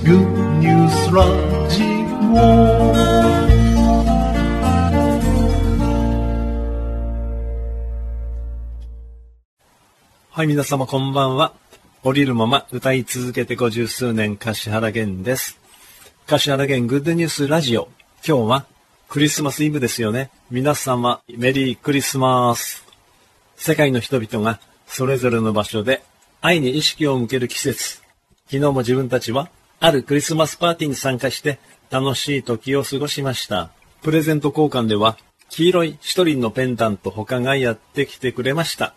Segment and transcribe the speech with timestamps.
[0.00, 0.26] Good
[0.60, 2.02] News Radio
[10.30, 11.52] はい、皆様こんばんは。
[12.02, 15.60] 降りるまま歌い続けて五十数年、柏原源です。
[16.26, 17.88] 柏原源グッドニュースラジオ。
[18.26, 18.66] 今日は
[19.08, 20.30] クリスマスイブですよね。
[20.50, 22.84] 皆様、メリークリスマス。
[23.56, 26.02] 世界の人々がそれぞれの場所で
[26.40, 28.02] 愛に意識を向ける季節。
[28.46, 29.48] 昨日も自分たちは
[29.84, 31.58] あるクリスマスパーティーに参加して
[31.90, 33.72] 楽しい時を過ごしました。
[34.00, 35.18] プレゼント交換では
[35.50, 38.94] 黄色い一人のペンダント他がやってきてくれました。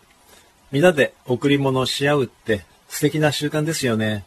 [0.71, 4.25] 皆で贈り物をし合うって素敵な習慣ですよね。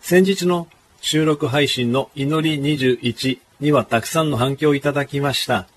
[0.00, 0.66] 先日の
[1.00, 5.68] 収録配信の祈り21にはたくさんの反響をいただきました。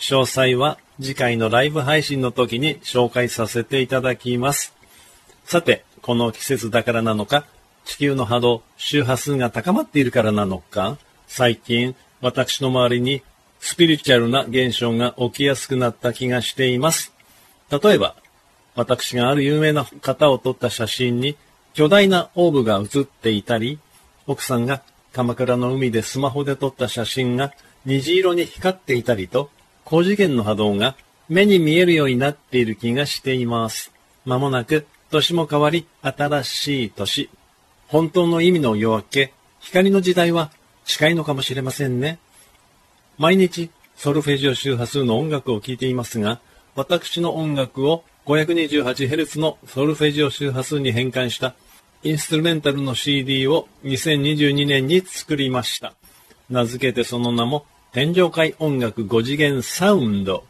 [0.00, 4.74] 詳細は次回のライブ配信の時に紹介させていただきます。
[5.44, 7.46] さて、この季節だからなのか、
[7.90, 10.96] 地球の波動、周波数が高まっているからなのか、
[11.26, 13.20] 最近私の周りに
[13.58, 17.12] スピリチュアルな現象が起きやすくなった気がしています。
[17.68, 18.14] 例えば、
[18.76, 21.36] 私がある有名な方を撮った写真に
[21.74, 23.80] 巨大なオーブが写っていたり、
[24.28, 24.82] 奥さんが
[25.12, 27.52] 鎌倉の海でスマホで撮った写真が
[27.86, 29.50] 虹色に光っていたりと、
[29.84, 30.94] 高次元の波動が
[31.28, 33.90] 目に見えるようになっている気がしています。
[34.24, 37.28] まもなく年も変わり新しい年。
[37.90, 40.52] 本当の意味の夜明け、光の時代は
[40.84, 42.20] 近いのかもしれませんね。
[43.18, 46.40] 毎日ソルフェジオ周波数の音楽を聴いていますが、
[46.76, 51.56] 私の音楽を 528Hz のソルフェジオ周波数に変換した
[52.04, 55.94] インストゥルメンタルの CD を2022年に作りました。
[56.48, 60.44] 名付けてその名も天上界音楽5次元サウンド。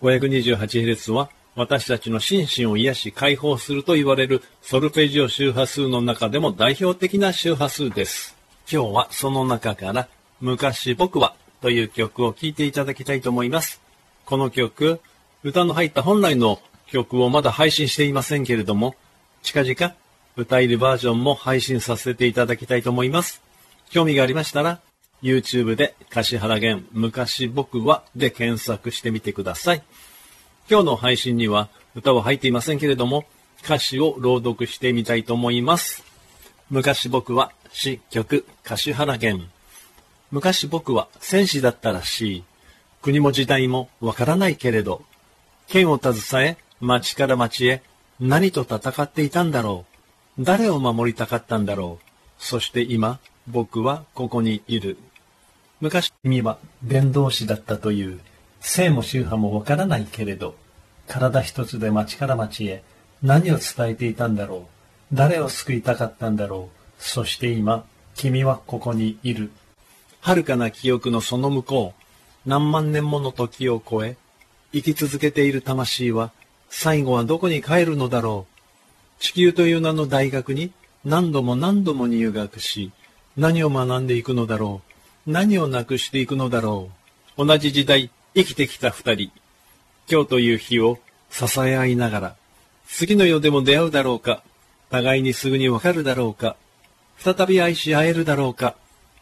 [0.00, 8.36] 528Hz は私たちの心身を癒し解放すると言われるソルフェジオ周波数の中でも代表的な周波数です。
[8.72, 10.08] 今日はその中から
[10.40, 13.80] 昔僕はという曲を聴いていただきたいと思います。
[14.24, 15.00] この曲、
[15.42, 18.94] 歌の入った本来の曲をまだ配信していませんけれども、
[19.42, 19.94] 近々
[20.36, 23.42] 歌えるバージョンも配信させていただきたいと思います。
[23.90, 24.80] 興味がありましたら、
[25.22, 29.82] YouTube で柏原源昔僕はで検索してみてください。
[30.70, 33.24] 今日の配信には歌は入っていませんけれども、
[33.64, 36.04] 歌詞を朗読してみたいと思います。
[36.70, 39.48] 昔僕は詩曲柏原源。
[40.30, 42.44] 昔僕は戦士だったらしい。
[43.02, 45.02] 国も時代もわからないけれど、
[45.66, 47.82] 剣を携え、町から町へ
[48.20, 49.86] 何と戦っていたんだろ
[50.38, 50.44] う。
[50.44, 52.04] 誰を守りたかったんだろう。
[52.38, 54.98] そして今、僕はここにいる。
[55.80, 58.20] 昔、君は伝道師だったという、
[58.60, 60.59] 生も宗派もわからないけれど、
[61.10, 62.84] 体一つで町から町へ
[63.20, 64.68] 何を伝えていたんだろ
[65.12, 65.14] う。
[65.14, 67.02] 誰を救いたかったんだろう。
[67.02, 67.84] そして今、
[68.14, 69.50] 君はここにいる。
[70.20, 74.16] 遥かな記憶のその向こう、何万年もの時を超え、
[74.72, 76.30] 生き続けている魂は、
[76.68, 79.20] 最後はどこに帰るのだろう。
[79.20, 80.70] 地球という名の大学に
[81.04, 82.92] 何度も何度も入学し、
[83.36, 84.80] 何を学んでいくのだろ
[85.26, 85.30] う。
[85.30, 86.90] 何をなくしていくのだろ
[87.36, 87.46] う。
[87.46, 89.39] 同じ時代、生きてきた二人。
[90.10, 90.98] 今日という日を
[91.30, 92.36] 支え合いながら、
[92.88, 94.42] 次の世でも出会うだろうか。
[94.90, 96.56] 互いにすぐにわかるだろうか。
[97.18, 98.74] 再び愛し合えるだろうか。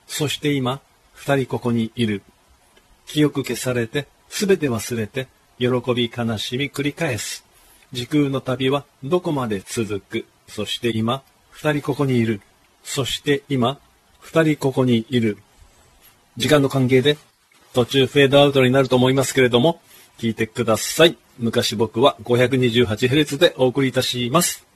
[0.06, 0.81] そして今、
[1.12, 2.22] 二人ここにいる。
[3.06, 5.28] 記憶消されて、すべて忘れて、
[5.59, 7.44] 喜び悲しみ繰り返す。
[7.93, 10.25] 時空の旅はどこまで続く。
[10.47, 12.41] そして今、二人ここにいる。
[12.82, 13.78] そして今、
[14.21, 15.37] 二人ここにいる。
[16.38, 17.19] 時間の関係で、
[17.75, 19.82] 途中フェードアウトになると思いますけれども、
[20.19, 21.17] 聞いてください。
[21.39, 24.68] 昔僕は 528Hz でお送りいたします。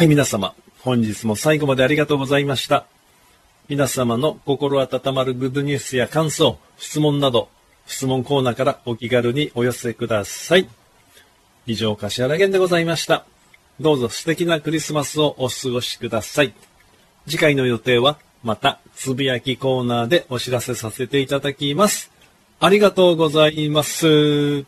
[0.00, 2.86] はい、皆様、本日も最後までありがとうございました。
[3.68, 7.50] 皆様の心温まるグッドニュースや感想、質問など、
[7.84, 10.66] 質問コーナーからお気軽にお寄せください。
[11.66, 13.26] 以上、柏原源でございました。
[13.78, 16.54] どうぞ素敵なクリスマスをお過ごしください。
[17.28, 22.10] 次回の予定はまたつぶやきコーナーでお知らせさせていただきます。
[22.58, 24.64] ありがとうございます。